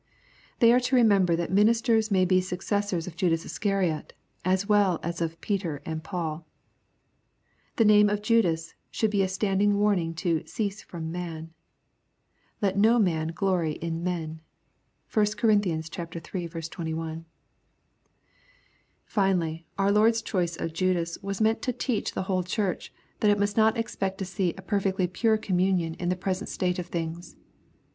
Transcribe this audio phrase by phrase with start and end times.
[0.61, 5.21] They are to remember that ministers may be successors of Judas Iscariot, as well as
[5.21, 6.47] of Peter and Paul.
[7.75, 11.53] The name of Judas should be a standing warning to "cease from man."
[12.63, 14.41] Let no man glory in men.
[15.13, 15.51] (1 Cor.
[15.51, 15.59] iii.
[15.59, 17.25] 21.)
[19.05, 22.15] Finally, our Lord's choice of Judas was meant to teach 174 EXP08IT0KY THOUGHTS.
[22.15, 25.37] to teach the wbole churchy that it must not expect to see a perfectly pure
[25.37, 27.35] communion in the present state of things.